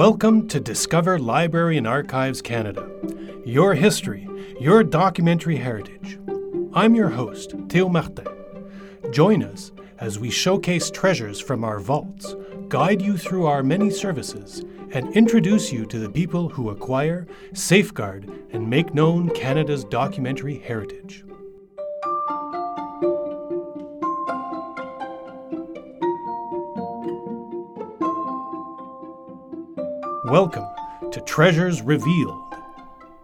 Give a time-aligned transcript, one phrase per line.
[0.00, 2.90] Welcome to Discover Library and Archives Canada,
[3.44, 4.26] your history,
[4.58, 6.18] your documentary heritage.
[6.72, 8.26] I'm your host, Theo Martin.
[9.10, 12.34] Join us as we showcase treasures from our vaults,
[12.68, 18.26] guide you through our many services, and introduce you to the people who acquire, safeguard,
[18.52, 21.26] and make known Canada's documentary heritage.
[30.30, 30.68] Welcome
[31.10, 32.54] to Treasures Revealed.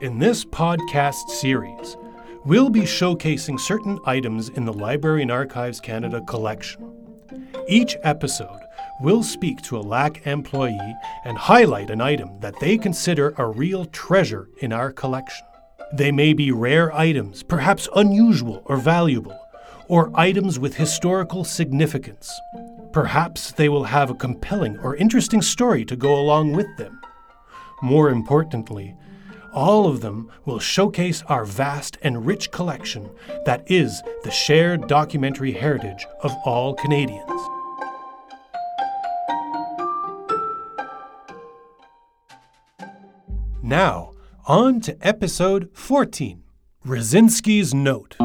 [0.01, 1.97] In this podcast series,
[2.45, 6.93] we'll be showcasing certain items in the Library and Archives Canada collection.
[7.69, 8.59] Each episode
[9.01, 13.85] will speak to a LAC employee and highlight an item that they consider a real
[13.85, 15.47] treasure in our collection.
[15.93, 19.39] They may be rare items, perhaps unusual or valuable,
[19.87, 22.37] or items with historical significance.
[22.97, 26.99] Perhaps they will have a compelling or interesting story to go along with them.
[27.83, 28.97] More importantly,
[29.53, 33.11] all of them will showcase our vast and rich collection
[33.45, 37.43] that is the shared documentary heritage of all Canadians.
[43.63, 44.13] Now,
[44.47, 46.43] on to episode 14
[46.87, 48.17] Raczyński's Note.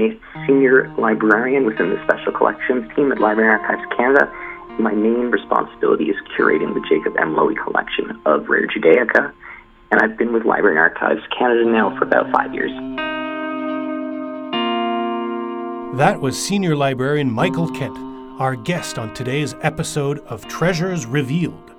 [0.00, 4.32] A senior librarian within the Special Collections team at Library Archives Canada.
[4.78, 7.34] My main responsibility is curating the Jacob M.
[7.34, 9.32] Lowy collection of rare Judaica,
[9.90, 12.70] and I've been with Library Archives Canada now for about five years.
[15.98, 17.98] That was Senior Librarian Michael Kent,
[18.38, 21.72] our guest on today's episode of Treasures Revealed.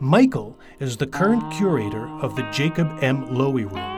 [0.00, 3.28] Michael is the current curator of the Jacob M.
[3.28, 3.93] Lowy Room,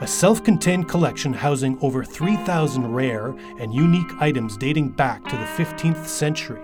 [0.00, 3.28] a self contained collection housing over 3,000 rare
[3.58, 6.62] and unique items dating back to the 15th century.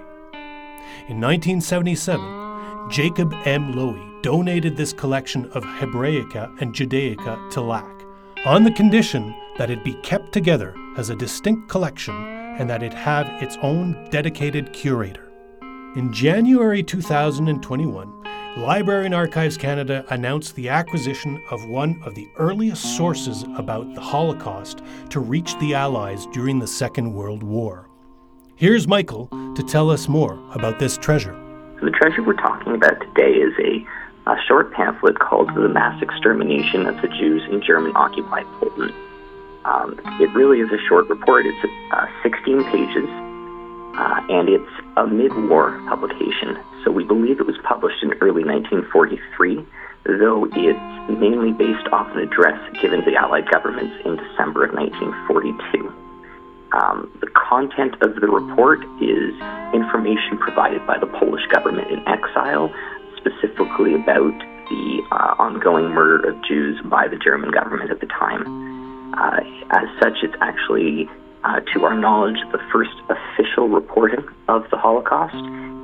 [1.08, 3.72] In 1977, Jacob M.
[3.74, 8.04] Lowy donated this collection of Hebraica and Judaica to LAC
[8.44, 12.14] on the condition that it be kept together as a distinct collection
[12.58, 15.29] and that it have its own dedicated curator.
[15.96, 18.22] In January 2021,
[18.58, 24.00] Library and Archives Canada announced the acquisition of one of the earliest sources about the
[24.00, 27.88] Holocaust to reach the Allies during the Second World War.
[28.54, 31.34] Here's Michael to tell us more about this treasure.
[31.80, 36.00] So the treasure we're talking about today is a, a short pamphlet called The Mass
[36.00, 38.94] Extermination of the Jews in German Occupied Poland.
[39.64, 41.46] Um, it really is a short report.
[41.46, 43.08] It's uh, 16 pages,
[43.96, 46.58] uh, and it's a mid war publication.
[46.84, 49.64] So we believe it was published in early 1943,
[50.18, 54.74] though it's mainly based off an address given to the Allied governments in December of
[54.74, 55.92] 1942.
[56.72, 59.34] Um, the content of the report is
[59.74, 62.72] information provided by the Polish government in exile,
[63.18, 64.38] specifically about
[64.70, 68.46] the uh, ongoing murder of Jews by the German government at the time.
[69.18, 69.40] Uh,
[69.70, 71.10] as such, it's actually,
[71.44, 75.34] uh, to our knowledge, the first official reporting of the Holocaust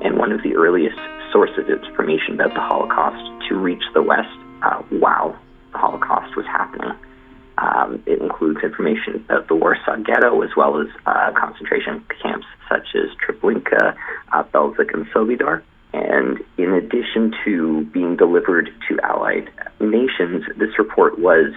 [0.04, 0.98] and one of the earliest
[1.32, 4.28] sources of information about the Holocaust to reach the West
[4.62, 5.36] uh, while
[5.72, 6.92] the Holocaust was happening.
[7.58, 12.94] Um, it includes information about the Warsaw Ghetto as well as uh, concentration camps such
[12.94, 13.96] as Treblinka,
[14.32, 15.62] uh, Belzec, and Sobibor.
[15.94, 19.48] And in addition to being delivered to Allied
[19.80, 21.54] nations, this report was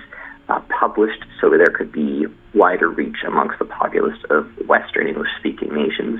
[0.49, 5.73] uh, published so there could be wider reach amongst the populace of Western English speaking
[5.73, 6.19] nations.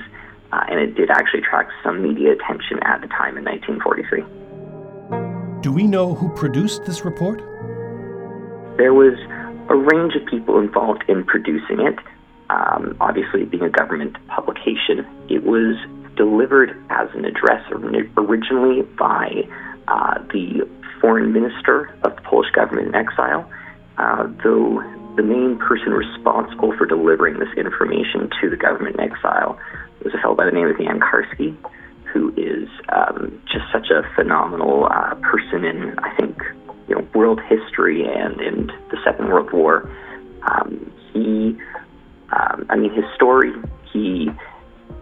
[0.51, 5.61] Uh, and it did actually attract some media attention at the time in 1943.
[5.61, 7.39] Do we know who produced this report?
[8.77, 9.13] There was
[9.69, 11.99] a range of people involved in producing it.
[12.49, 15.75] Um, obviously, being a government publication, it was
[16.15, 17.63] delivered as an address
[18.17, 19.47] originally by
[19.87, 20.67] uh, the
[20.99, 23.47] foreign minister of the Polish government in exile,
[23.99, 24.81] uh, though
[25.15, 29.59] the main person responsible for delivering this information to the government in exile
[30.03, 31.55] was a fellow by the name of Jan Karski,
[32.13, 36.41] who is um, just such a phenomenal uh, person in, I think,
[36.87, 39.89] you know, world history and in the Second World War.
[40.49, 41.57] Um, he,
[42.31, 43.51] um, I mean, his story,
[43.91, 44.29] he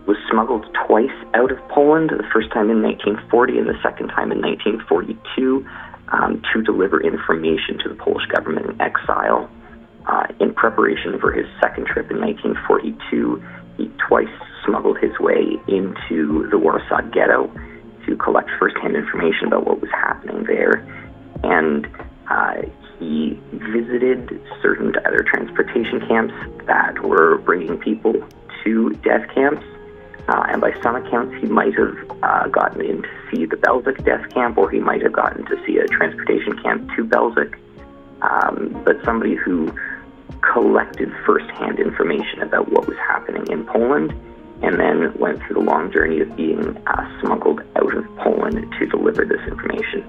[0.08, 4.32] was smuggled twice out of Poland, the first time in 1940 and the second time
[4.32, 5.68] in 1942,
[6.10, 8.67] um, to deliver information to the Polish government
[10.58, 13.44] preparation for his second trip in 1942,
[13.78, 14.28] he twice
[14.66, 17.50] smuggled his way into the Warsaw Ghetto
[18.06, 20.86] to collect firsthand information about what was happening there.
[21.44, 21.88] And
[22.30, 22.64] uh,
[23.00, 26.34] he visited certain other transportation camps
[26.66, 28.14] that were bringing people
[28.64, 29.64] to death camps.
[30.28, 34.04] Uh, and by some accounts, he might have uh, gotten in to see the Belzec
[34.04, 37.56] death camp, or he might have gotten to see a transportation camp to Belzec.
[38.22, 39.72] Um, but somebody who
[40.42, 44.12] collected firsthand information about what was happening in Poland
[44.62, 48.86] and then went through the long journey of being uh, smuggled out of Poland to
[48.88, 50.04] deliver this information.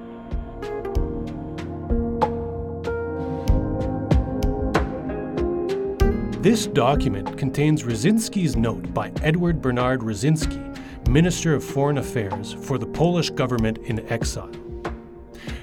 [6.40, 12.86] This document contains Raczyński's note by Edward Bernard Rosiński, Minister of Foreign Affairs for the
[12.86, 14.50] Polish government in exile.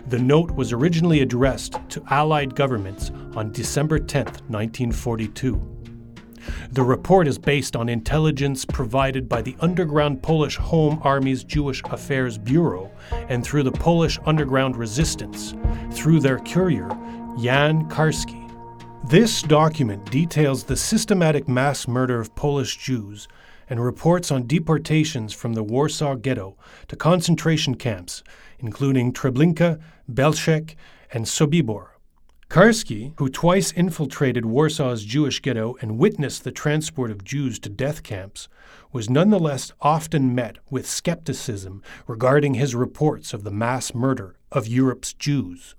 [0.08, 5.60] The note was originally addressed to Allied governments on December 10, 1942.
[6.72, 12.38] The report is based on intelligence provided by the underground Polish Home Army's Jewish Affairs
[12.38, 12.92] Bureau
[13.30, 15.56] and through the Polish underground resistance
[15.92, 16.90] through their courier,
[17.42, 18.44] Jan Karski.
[19.10, 23.28] This document details the systematic mass murder of Polish Jews
[23.70, 26.58] and reports on deportations from the Warsaw Ghetto
[26.88, 28.24] to concentration camps,
[28.60, 29.80] including Treblinka,
[30.12, 30.76] Belzec,
[31.12, 31.90] and Sobibor.
[32.50, 38.04] Karski, who twice infiltrated Warsaw's Jewish ghetto and witnessed the transport of Jews to death
[38.04, 38.48] camps,
[38.94, 45.12] was nonetheless often met with skepticism regarding his reports of the mass murder of Europe's
[45.14, 45.76] Jews.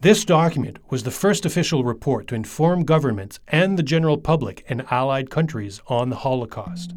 [0.00, 4.82] This document was the first official report to inform governments and the general public in
[4.90, 6.94] Allied countries on the Holocaust.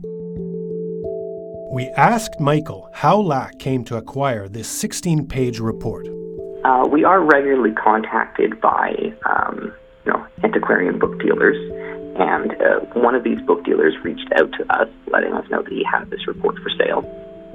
[1.70, 6.08] We asked Michael how LAC came to acquire this 16 page report.
[6.64, 9.74] Uh, we are regularly contacted by um,
[10.06, 11.58] you know, antiquarian book dealers,
[12.18, 15.72] and uh, one of these book dealers reached out to us, letting us know that
[15.72, 17.04] he had this report for sale.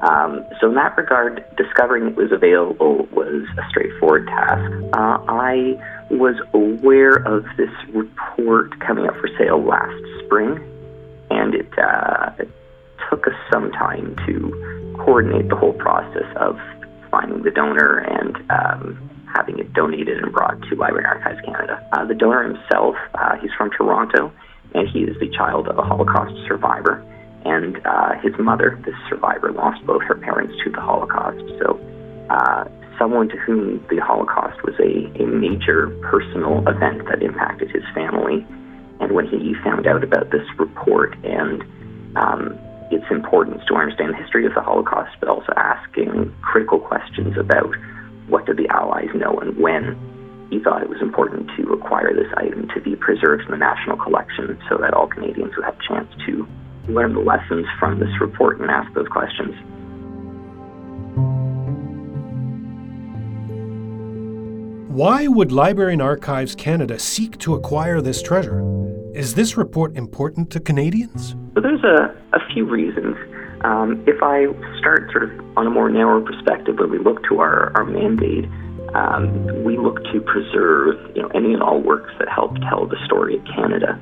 [0.02, 4.72] Um, so in that regard, discovering it was available was a straightforward task.
[4.92, 5.80] Uh, I
[6.10, 9.94] was aware of this report coming up for sale last
[10.24, 10.60] spring,
[11.30, 12.50] and it, uh, it
[13.12, 16.56] took us some time to coordinate the whole process of
[17.10, 21.86] finding the donor and um, having it donated and brought to Library and Archives Canada.
[21.92, 24.32] Uh, the donor himself, uh, he's from Toronto,
[24.74, 27.04] and he is the child of a Holocaust survivor
[27.44, 31.42] and uh, his mother, this survivor, lost both her parents to the Holocaust.
[31.58, 31.78] So,
[32.30, 32.64] uh,
[32.98, 38.46] someone to whom the Holocaust was a, a major personal event that impacted his family.
[39.00, 41.62] And when he found out about this report and
[42.16, 42.58] um,
[42.92, 47.74] its importance to understand the history of the Holocaust, but also asking critical questions about
[48.28, 49.98] what did the Allies know and when,
[50.50, 53.96] he thought it was important to acquire this item to be preserved in the national
[53.96, 56.46] collection so that all Canadians would have a chance to
[56.88, 59.54] learn the lessons from this report and ask those questions.
[64.92, 68.60] Why would Library and Archives Canada seek to acquire this treasure?
[69.14, 71.34] Is this report important to Canadians?
[71.54, 73.16] Well, there's a, a few reasons.
[73.64, 74.46] Um, if I
[74.78, 78.46] start sort of on a more narrow perspective, when we look to our, our mandate,
[78.94, 82.98] um, we look to preserve you know, any and all works that help tell the
[83.06, 83.98] story of Canada.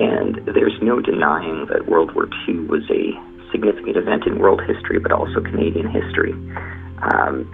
[0.00, 3.12] And there's no denying that World War II was a
[3.52, 6.32] significant event in world history, but also Canadian history.
[7.02, 7.50] Um,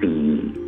[0.00, 0.66] the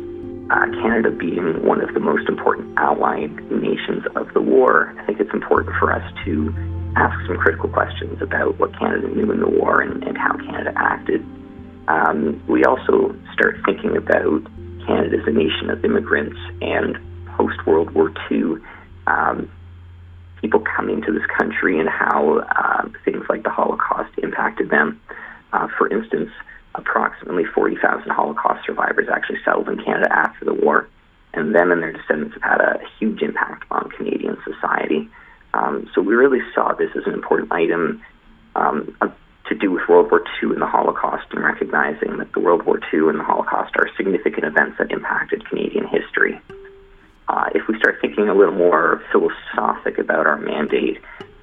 [0.51, 5.19] uh, Canada being one of the most important allied nations of the war, I think
[5.19, 6.53] it's important for us to
[6.99, 10.73] ask some critical questions about what Canada knew in the war and, and how Canada
[10.75, 11.21] acted.
[11.87, 14.43] Um, we also start thinking about
[14.85, 16.97] Canada as a nation of immigrants and
[17.37, 18.61] post World War II.
[19.07, 19.49] Um,
[20.41, 25.01] people coming to this country and how uh, things like the Holocaust impacted them.
[25.53, 26.29] Uh, for instance,
[26.75, 30.87] approximately 40,000 Holocaust survivors actually settled in Canada after the war,
[31.33, 35.09] and them and their descendants have had a huge impact on Canadian society.
[35.53, 38.03] Um, so we really saw this as an important item
[38.55, 38.95] um,
[39.47, 42.79] to do with World War II and the Holocaust, and recognizing that the World War
[42.93, 46.39] II and the Holocaust are significant events that impacted Canadian history.
[47.27, 50.99] Uh, if we start thinking a little more philosophic about our mandate,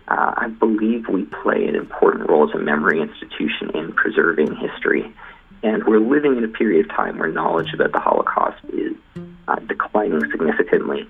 [0.09, 5.13] uh, I believe we play an important role as a memory institution in preserving history.
[5.63, 8.93] And we're living in a period of time where knowledge about the Holocaust is
[9.49, 11.09] uh, declining significantly.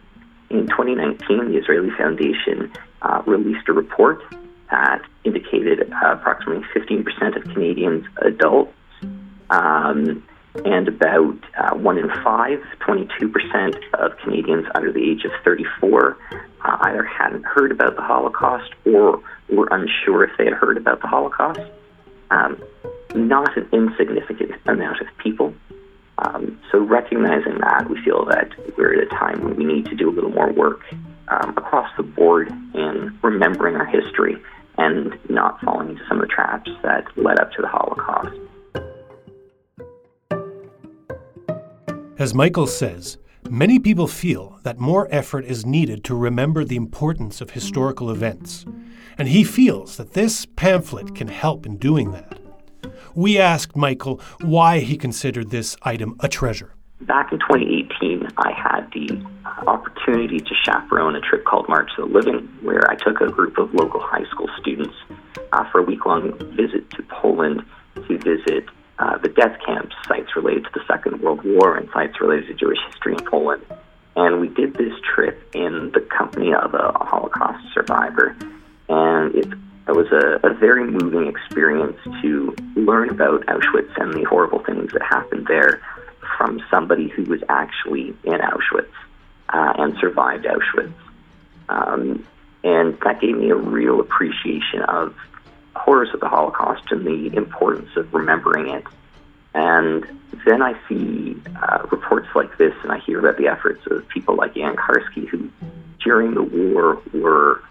[0.49, 2.73] In 2019, the Azrieli Foundation
[3.03, 4.23] uh, released a report
[4.71, 8.73] that indicated approximately 15% of Canadians adults
[9.51, 10.23] um,
[10.65, 16.17] and about uh, one in five, 22% of Canadians under the age of 34,
[16.65, 21.01] uh, either hadn't heard about the Holocaust or were unsure if they had heard about
[21.03, 21.61] the Holocaust.
[22.31, 22.63] Um,
[23.15, 25.55] not an insignificant amount of people.
[26.19, 29.95] Um, so, recognizing that, we feel that we're at a time when we need to
[29.95, 30.81] do a little more work
[31.29, 34.37] um, across the board in remembering our history
[34.79, 38.37] and not falling into some of the traps that led up to the Holocaust.
[42.19, 43.19] As Michael says,
[43.49, 48.65] many people feel that more effort is needed to remember the importance of historical events,
[49.19, 52.39] and he feels that this pamphlet can help in doing that.
[53.15, 56.75] We asked Michael why he considered this item a treasure.
[57.03, 59.23] Back in 2018, I had the
[60.07, 63.59] opportunity to chaperone a trip called March of the Living, where I took a group
[63.59, 64.95] of local high school students
[65.53, 67.65] uh, for a week long visit to Poland
[67.97, 68.67] to visit
[68.99, 72.55] uh, the death camps, sites related to the Second World War, and sites related to
[72.55, 73.65] Jewish history in Poland.
[74.15, 78.37] And we did this trip in the company of a Holocaust survivor.
[78.89, 79.49] And it,
[79.89, 84.93] it was a, a very moving experience to learn about Auschwitz and the horrible things
[84.93, 85.83] that happened there
[86.39, 88.86] from somebody who was actually in Auschwitz
[90.17, 90.93] survived Auschwitz.
[91.69, 92.27] Um,
[92.65, 95.15] and that gave me a real appreciation of
[95.75, 98.85] horrors of the Holocaust and the importance of remembering it.
[99.55, 100.05] And
[100.45, 104.37] then I see uh, reports like this, and I hear about the efforts of people
[104.37, 105.51] like Jan Karski, who
[106.03, 107.63] during the war were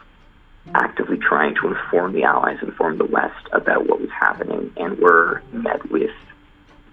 [0.73, 5.43] actively trying to inform the Allies, inform the West about what was happening, and were
[5.51, 6.11] met with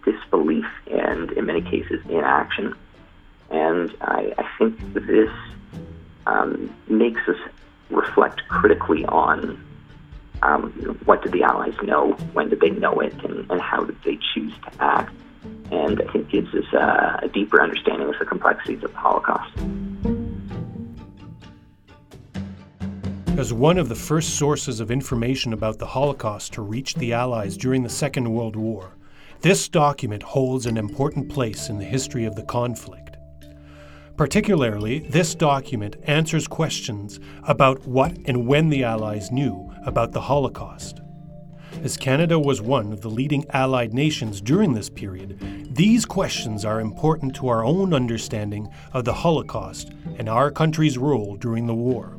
[0.05, 2.75] disbelief and, in many cases, inaction.
[3.53, 5.31] And I, I think this
[6.27, 7.37] um, makes us
[7.91, 9.63] reflect critically on
[10.43, 10.73] um,
[11.05, 14.19] what did the Allies know, when did they know it, and, and how did they
[14.35, 15.15] choose to act.
[15.71, 19.53] And I think gives us a, a deeper understanding of the complexities of the Holocaust.
[23.39, 27.57] As one of the first sources of information about the Holocaust to reach the Allies
[27.57, 28.95] during the Second World War,
[29.41, 33.02] this document holds an important place in the history of the conflict.
[34.17, 41.01] Particularly, this document answers questions about what and when the Allies knew about the Holocaust.
[41.83, 45.39] As Canada was one of the leading Allied nations during this period,
[45.75, 51.37] these questions are important to our own understanding of the Holocaust and our country's role
[51.37, 52.19] during the war.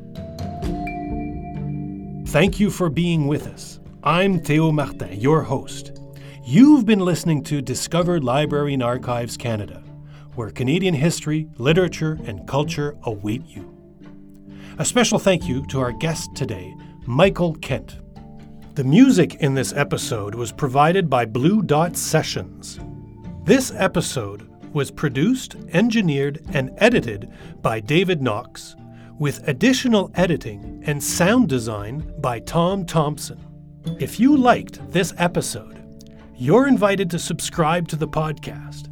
[2.28, 3.78] Thank you for being with us.
[4.02, 5.92] I'm Theo Martin, your host.
[6.44, 9.82] You've been listening to Discover Library and Archives Canada,
[10.36, 13.70] where Canadian history, literature, and culture await you.
[14.78, 16.74] A special thank you to our guest today,
[17.06, 17.96] Michael Kent.
[18.74, 22.80] The music in this episode was provided by Blue Dot Sessions.
[23.44, 27.30] This episode was produced, engineered, and edited
[27.62, 28.74] by David Knox,
[29.18, 33.38] with additional editing and sound design by Tom Thompson.
[34.00, 35.80] If you liked this episode,
[36.36, 38.88] you're invited to subscribe to the podcast.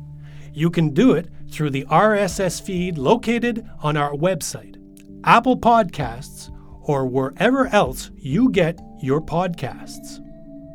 [0.53, 4.77] You can do it through the RSS feed located on our website,
[5.25, 6.51] Apple Podcasts,
[6.83, 10.19] or wherever else you get your podcasts.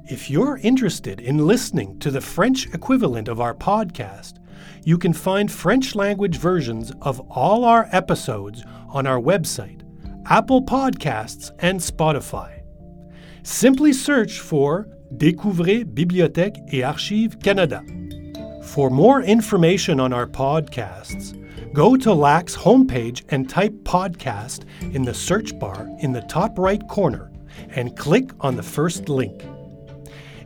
[0.10, 4.40] If you're interested in listening to the French equivalent of our podcast,
[4.84, 9.82] you can find French language versions of all our episodes on our website,
[10.26, 12.62] Apple Podcasts, and Spotify.
[13.44, 17.84] Simply search for Découvrez Bibliothèque et Archives Canada.
[18.78, 21.34] For more information on our podcasts,
[21.74, 26.88] go to LAC's homepage and type podcast in the search bar in the top right
[26.88, 27.32] corner
[27.70, 29.44] and click on the first link.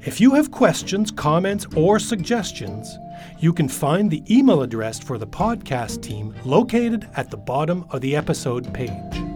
[0.05, 2.97] If you have questions, comments, or suggestions,
[3.39, 7.99] you can find the email address for the podcast team located at the bottom of
[7.99, 9.30] the episode page.